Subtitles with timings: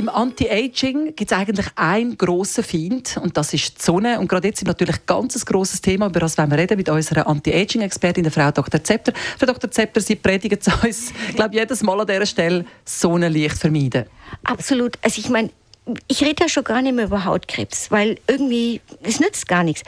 [0.00, 4.18] im Anti-Aging gibt es eigentlich einen grossen Feind und das ist die Sonne.
[4.18, 7.26] Und gerade jetzt ist natürlich ein ganz grosses Thema, über das wir reden mit unserer
[7.26, 8.82] Anti-Aging-Expertin, Frau Dr.
[8.82, 9.12] Zepter.
[9.38, 9.70] Frau Dr.
[9.70, 14.06] Zepter, Sie predigen zu uns, ich glaube, jedes Mal an dieser Stelle Sonnenlicht vermeiden.
[14.44, 14.96] Absolut.
[15.02, 15.50] Also ich meine,
[16.08, 19.82] ich rede ja schon gar nicht mehr über Hautkrebs, weil irgendwie, es nützt gar nichts.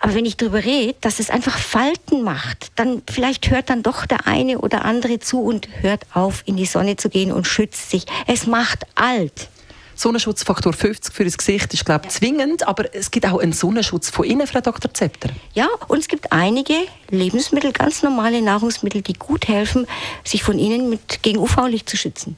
[0.00, 4.06] Aber wenn ich darüber rede, dass es einfach Falten macht, dann vielleicht hört dann doch
[4.06, 7.90] der eine oder andere zu und hört auf, in die Sonne zu gehen und schützt
[7.90, 8.06] sich.
[8.26, 9.50] Es macht alt.
[9.98, 12.18] Sonnenschutzfaktor 50 für das Gesicht ist, glaube ich, ja.
[12.20, 14.94] zwingend, aber es gibt auch einen Sonnenschutz von innen, Frau Dr.
[14.94, 15.30] Zepter.
[15.54, 16.74] Ja, und es gibt einige
[17.10, 19.88] Lebensmittel, ganz normale Nahrungsmittel, die gut helfen,
[20.22, 22.36] sich von innen mit, gegen UV-Licht zu schützen.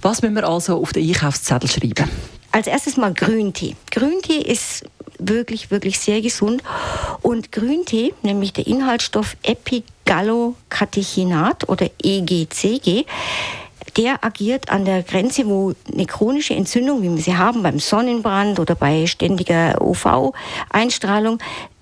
[0.00, 2.08] Was müssen wir also auf den Einkaufszettel schreiben?
[2.52, 3.74] Als erstes mal Grüntee.
[3.90, 4.84] Grüntee ist
[5.18, 6.62] wirklich, wirklich sehr gesund.
[7.22, 13.04] Und Grüntee, nämlich der Inhaltsstoff Epigallocatechinat oder EGCG,
[13.96, 18.58] der agiert an der Grenze, wo eine chronische Entzündung, wie wir sie haben beim Sonnenbrand
[18.58, 21.38] oder bei ständiger UV-Einstrahlung,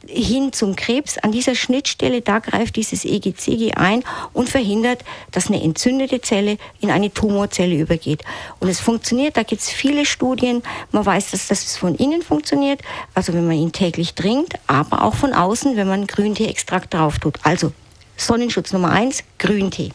[0.08, 1.18] hin zum Krebs.
[1.18, 6.90] An dieser Schnittstelle, da greift dieses EGCG ein und verhindert, dass eine entzündete Zelle in
[6.90, 8.22] eine Tumorzelle übergeht.
[8.60, 10.62] Und es funktioniert, da gibt es viele Studien.
[10.92, 12.80] Man weiß, dass das von innen funktioniert,
[13.14, 17.38] also wenn man ihn täglich trinkt, aber auch von außen, wenn man Grüntee-Extrakt drauf tut.
[17.42, 17.72] Also
[18.16, 19.92] Sonnenschutz Nummer eins, Grüntee.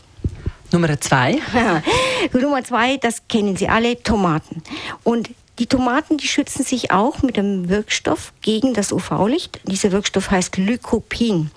[0.74, 1.40] Nummer zwei?
[2.34, 4.64] Nummer zwei, das kennen Sie alle, Tomaten.
[5.04, 5.30] Und
[5.64, 9.62] die Tomaten, die schützen sich auch mit einem Wirkstoff gegen das UV-Licht.
[9.64, 11.52] Dieser Wirkstoff heißt Lycopin.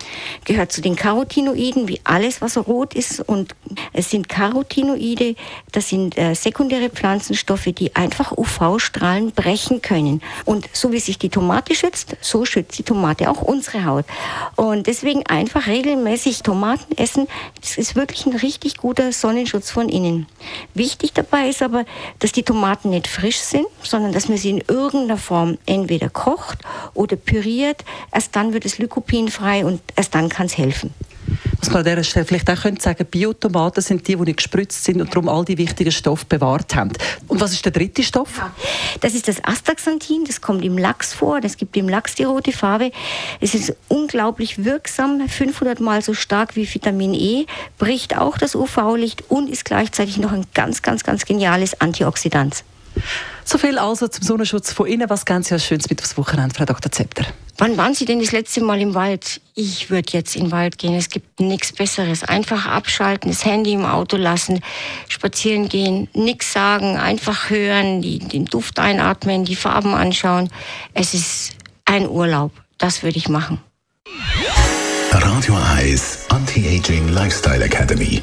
[0.45, 3.19] Gehört zu den Carotinoiden, wie alles, was rot ist.
[3.19, 3.57] Und
[3.93, 5.34] es sind Carotinoide,
[5.73, 10.23] das sind äh, sekundäre Pflanzenstoffe, die einfach UV-Strahlen brechen können.
[10.44, 14.05] Und so wie sich die Tomate schützt, so schützt die Tomate auch unsere Haut.
[14.55, 17.27] Und deswegen einfach regelmäßig Tomaten essen.
[17.61, 20.28] Das ist wirklich ein richtig guter Sonnenschutz von innen.
[20.75, 21.84] Wichtig dabei ist aber,
[22.21, 26.59] dass die Tomaten nicht frisch sind, sondern dass man sie in irgendeiner Form entweder kocht
[26.95, 27.84] oder püriert.
[28.12, 30.95] Erst dann wird es Lycopin frei und erst dann kann es helfen.
[31.59, 34.85] Was man an dieser Stelle vielleicht auch könnte sagen, Biotomaten sind die, die nicht gespritzt
[34.85, 36.93] sind und darum all die wichtigen Stoffe bewahrt haben.
[37.27, 38.41] Und was ist der dritte Stoff?
[39.01, 42.53] Das ist das Astaxanthin, das kommt im Lachs vor, das gibt im Lachs die rote
[42.53, 42.93] Farbe.
[43.41, 47.47] Es ist unglaublich wirksam, 500 Mal so stark wie Vitamin E,
[47.79, 52.65] bricht auch das UV-Licht und ist gleichzeitig noch ein ganz, ganz, ganz geniales Antioxidant.
[53.45, 55.09] So viel also zum Sonnenschutz von innen.
[55.09, 56.91] Was ganz ja Schönes mit aufs Wochenende, Frau Dr.
[56.91, 57.25] Zepter?
[57.59, 59.41] Wann waren Sie denn das letzte Mal im Wald?
[59.55, 60.95] Ich würde jetzt in den Wald gehen.
[60.95, 62.25] Es gibt nichts Besseres.
[62.25, 64.61] Einfach abschalten, das Handy im Auto lassen,
[65.09, 70.51] spazieren gehen, nichts sagen, einfach hören, die, den Duft einatmen, die Farben anschauen.
[70.93, 71.53] Es ist
[71.85, 72.53] ein Urlaub.
[72.79, 73.61] Das würde ich machen.
[75.12, 78.23] Radio Eyes Anti-Aging Lifestyle Academy.